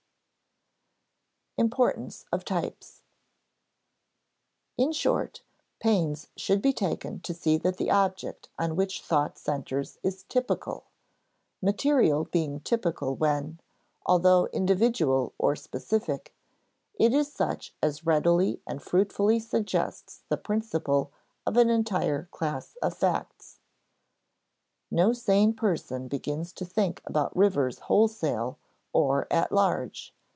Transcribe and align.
[Sidenote: 1.57 1.65
Importance 1.73 2.25
of 2.31 2.45
types] 2.45 3.03
In 4.79 4.91
short, 4.93 5.43
pains 5.79 6.29
should 6.35 6.59
be 6.59 6.73
taken 6.73 7.19
to 7.19 7.35
see 7.35 7.55
that 7.57 7.77
the 7.77 7.91
object 7.91 8.49
on 8.57 8.75
which 8.75 9.01
thought 9.03 9.37
centers 9.37 9.99
is 10.01 10.23
typical: 10.23 10.85
material 11.61 12.23
being 12.25 12.61
typical 12.61 13.15
when, 13.15 13.59
although 14.07 14.47
individual 14.47 15.33
or 15.37 15.55
specific, 15.55 16.33
it 16.97 17.13
is 17.13 17.31
such 17.31 17.75
as 17.83 18.03
readily 18.07 18.59
and 18.65 18.81
fruitfully 18.81 19.37
suggests 19.39 20.23
the 20.29 20.37
principles 20.37 21.09
of 21.45 21.57
an 21.57 21.69
entire 21.69 22.23
class 22.31 22.75
of 22.81 22.97
facts. 22.97 23.59
No 24.89 25.13
sane 25.13 25.53
person 25.53 26.07
begins 26.07 26.53
to 26.53 26.65
think 26.65 27.03
about 27.05 27.35
rivers 27.35 27.79
wholesale 27.81 28.57
or 28.93 29.27
at 29.29 29.51
large. 29.51 30.15